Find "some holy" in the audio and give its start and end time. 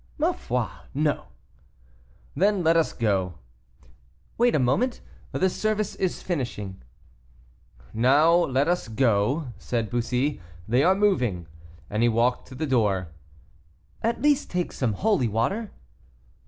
14.71-15.27